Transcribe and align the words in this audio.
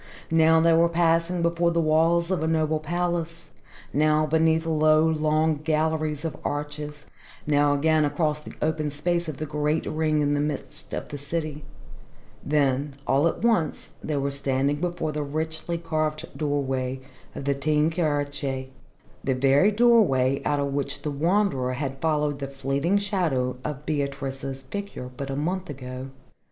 Now 0.31 0.59
they 0.59 0.73
were 0.73 0.89
passing 0.89 1.43
before 1.43 1.69
the 1.69 1.79
walls 1.79 2.31
of 2.31 2.41
a 2.41 2.47
noble 2.47 2.79
palace, 2.79 3.51
now 3.93 4.25
beneath 4.25 4.65
long, 4.65 5.21
low 5.21 5.53
galleries 5.63 6.25
of 6.25 6.35
arches, 6.43 7.05
now 7.45 7.73
again 7.73 8.03
across 8.03 8.39
the 8.39 8.55
open 8.63 8.89
space 8.89 9.29
of 9.29 9.37
the 9.37 9.45
Great 9.45 9.85
Ring 9.85 10.21
in 10.23 10.33
the 10.33 10.39
midst 10.39 10.91
of 10.95 11.09
the 11.09 11.19
city 11.19 11.63
then 12.43 12.95
all 13.05 13.27
at 13.27 13.43
once 13.43 13.91
they 14.03 14.17
were 14.17 14.31
standing 14.31 14.77
before 14.77 15.11
the 15.11 15.21
richly 15.21 15.77
carved 15.77 16.25
doorway 16.35 16.99
of 17.35 17.45
the 17.45 17.53
Teyn 17.53 17.91
Kirche, 17.91 18.69
the 19.23 19.35
very 19.35 19.69
doorway 19.69 20.41
out 20.43 20.59
of 20.59 20.73
which 20.73 21.03
the 21.03 21.11
Wanderer 21.11 21.73
had 21.73 22.01
followed 22.01 22.39
the 22.39 22.47
fleeting 22.47 22.97
shadow 22.97 23.55
of 23.63 23.85
Beatrice's 23.85 24.63
figure 24.63 25.11
but 25.15 25.29
a 25.29 25.35
month 25.35 25.69
ago. 25.69 26.09